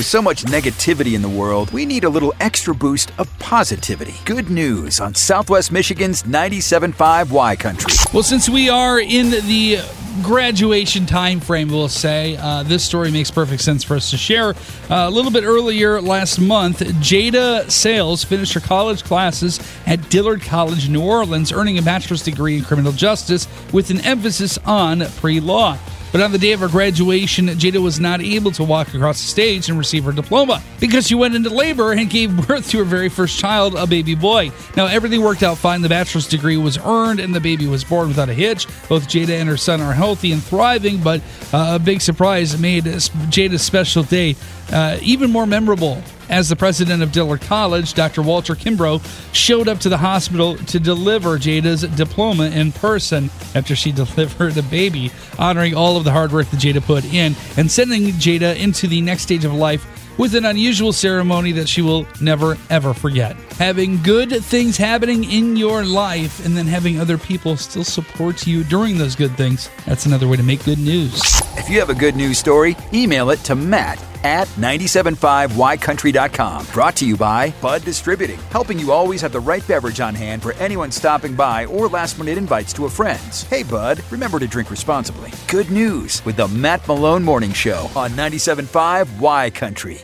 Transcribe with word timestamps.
With 0.00 0.06
so 0.06 0.22
much 0.22 0.44
negativity 0.44 1.12
in 1.12 1.20
the 1.20 1.28
world, 1.28 1.72
we 1.72 1.84
need 1.84 2.04
a 2.04 2.08
little 2.08 2.32
extra 2.40 2.74
boost 2.74 3.12
of 3.18 3.28
positivity. 3.38 4.14
Good 4.24 4.48
news 4.48 4.98
on 4.98 5.14
Southwest 5.14 5.70
Michigan's 5.70 6.22
97.5 6.22 7.30
Y 7.30 7.56
Country. 7.56 7.92
Well, 8.14 8.22
since 8.22 8.48
we 8.48 8.70
are 8.70 8.98
in 8.98 9.28
the 9.28 9.80
graduation 10.22 11.04
time 11.04 11.38
frame, 11.38 11.68
we'll 11.68 11.90
say 11.90 12.38
uh, 12.40 12.62
this 12.62 12.82
story 12.82 13.10
makes 13.10 13.30
perfect 13.30 13.60
sense 13.60 13.84
for 13.84 13.94
us 13.94 14.08
to 14.08 14.16
share. 14.16 14.54
Uh, 14.88 15.06
a 15.06 15.10
little 15.10 15.30
bit 15.30 15.44
earlier 15.44 16.00
last 16.00 16.40
month, 16.40 16.78
Jada 16.78 17.70
Sayles 17.70 18.24
finished 18.24 18.54
her 18.54 18.60
college 18.60 19.04
classes 19.04 19.60
at 19.84 20.08
Dillard 20.08 20.40
College, 20.40 20.88
New 20.88 21.02
Orleans, 21.02 21.52
earning 21.52 21.76
a 21.76 21.82
bachelor's 21.82 22.22
degree 22.22 22.56
in 22.56 22.64
criminal 22.64 22.92
justice 22.92 23.46
with 23.70 23.90
an 23.90 24.00
emphasis 24.00 24.56
on 24.64 25.04
pre 25.18 25.40
law. 25.40 25.76
But 26.12 26.20
on 26.20 26.32
the 26.32 26.38
day 26.38 26.52
of 26.52 26.60
her 26.60 26.68
graduation, 26.68 27.46
Jada 27.46 27.82
was 27.82 28.00
not 28.00 28.20
able 28.20 28.50
to 28.52 28.64
walk 28.64 28.94
across 28.94 29.20
the 29.20 29.28
stage 29.28 29.68
and 29.68 29.78
receive 29.78 30.04
her 30.04 30.12
diploma 30.12 30.62
because 30.80 31.06
she 31.06 31.14
went 31.14 31.34
into 31.34 31.50
labor 31.50 31.92
and 31.92 32.10
gave 32.10 32.46
birth 32.46 32.68
to 32.70 32.78
her 32.78 32.84
very 32.84 33.08
first 33.08 33.38
child, 33.38 33.74
a 33.74 33.86
baby 33.86 34.14
boy. 34.14 34.50
Now, 34.76 34.86
everything 34.86 35.22
worked 35.22 35.42
out 35.42 35.58
fine. 35.58 35.82
The 35.82 35.88
bachelor's 35.88 36.28
degree 36.28 36.56
was 36.56 36.78
earned 36.78 37.20
and 37.20 37.34
the 37.34 37.40
baby 37.40 37.66
was 37.66 37.84
born 37.84 38.08
without 38.08 38.28
a 38.28 38.34
hitch. 38.34 38.66
Both 38.88 39.08
Jada 39.08 39.38
and 39.40 39.48
her 39.48 39.56
son 39.56 39.80
are 39.80 39.92
healthy 39.92 40.32
and 40.32 40.42
thriving, 40.42 41.02
but 41.02 41.20
uh, 41.52 41.72
a 41.74 41.78
big 41.78 42.00
surprise 42.00 42.58
made 42.58 42.84
Jada's 42.84 43.62
special 43.62 44.02
day 44.02 44.36
uh, 44.72 44.98
even 45.02 45.30
more 45.30 45.46
memorable 45.46 46.02
as 46.30 46.48
the 46.48 46.56
president 46.56 47.02
of 47.02 47.12
Dillard 47.12 47.42
College, 47.42 47.92
Dr. 47.92 48.22
Walter 48.22 48.54
Kimbrough, 48.54 49.02
showed 49.34 49.68
up 49.68 49.80
to 49.80 49.88
the 49.88 49.98
hospital 49.98 50.56
to 50.56 50.80
deliver 50.80 51.36
Jada's 51.36 51.82
diploma 51.82 52.46
in 52.46 52.72
person 52.72 53.28
after 53.54 53.76
she 53.76 53.92
delivered 53.92 54.54
the 54.54 54.62
baby, 54.62 55.10
honoring 55.38 55.74
all 55.74 55.96
of 55.96 56.04
the 56.04 56.12
hard 56.12 56.32
work 56.32 56.48
that 56.48 56.60
Jada 56.60 56.82
put 56.82 57.04
in 57.04 57.34
and 57.56 57.70
sending 57.70 58.04
Jada 58.14 58.56
into 58.56 58.86
the 58.86 59.00
next 59.02 59.22
stage 59.22 59.44
of 59.44 59.52
life 59.52 59.86
with 60.18 60.34
an 60.34 60.44
unusual 60.44 60.92
ceremony 60.92 61.50
that 61.52 61.68
she 61.68 61.82
will 61.82 62.06
never 62.20 62.56
ever 62.68 62.92
forget. 62.92 63.34
Having 63.58 64.02
good 64.02 64.30
things 64.44 64.76
happening 64.76 65.24
in 65.24 65.56
your 65.56 65.84
life 65.84 66.44
and 66.44 66.56
then 66.56 66.66
having 66.66 67.00
other 67.00 67.18
people 67.18 67.56
still 67.56 67.84
support 67.84 68.46
you 68.46 68.62
during 68.64 68.98
those 68.98 69.16
good 69.16 69.34
things, 69.36 69.70
that's 69.86 70.06
another 70.06 70.28
way 70.28 70.36
to 70.36 70.42
make 70.42 70.64
good 70.64 70.78
news. 70.78 71.39
If 71.60 71.68
you 71.68 71.78
have 71.80 71.90
a 71.90 71.94
good 71.94 72.16
news 72.16 72.38
story, 72.38 72.74
email 72.94 73.28
it 73.28 73.40
to 73.40 73.54
Matt 73.54 74.02
at 74.24 74.48
975ycountry.com. 74.48 76.66
Brought 76.72 76.96
to 76.96 77.06
you 77.06 77.18
by 77.18 77.52
Bud 77.60 77.84
Distributing, 77.84 78.38
helping 78.50 78.78
you 78.78 78.92
always 78.92 79.20
have 79.20 79.32
the 79.32 79.40
right 79.40 79.68
beverage 79.68 80.00
on 80.00 80.14
hand 80.14 80.42
for 80.42 80.54
anyone 80.54 80.90
stopping 80.90 81.34
by 81.34 81.66
or 81.66 81.86
last 81.86 82.18
minute 82.18 82.38
invites 82.38 82.72
to 82.72 82.86
a 82.86 82.90
friend's. 82.90 83.42
Hey, 83.42 83.62
Bud, 83.62 84.02
remember 84.10 84.38
to 84.38 84.48
drink 84.48 84.70
responsibly. 84.70 85.32
Good 85.48 85.70
news 85.70 86.24
with 86.24 86.36
the 86.36 86.48
Matt 86.48 86.88
Malone 86.88 87.22
Morning 87.22 87.52
Show 87.52 87.90
on 87.94 88.12
975 88.12 89.20
Y 89.20 89.50
Country. 89.50 90.00